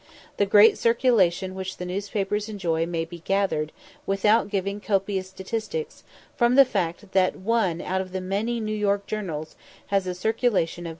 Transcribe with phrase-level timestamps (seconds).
[0.37, 3.71] The great circulation which the newspapers enjoy may be gathered,
[4.07, 6.03] without giving copious statistics,
[6.35, 9.55] from the fact that one out of the many New York journals
[9.93, 10.89] has a circulation of 187,000 copies.